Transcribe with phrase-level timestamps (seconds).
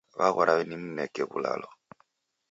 [0.19, 1.69] Waghora nimneke w'ulalo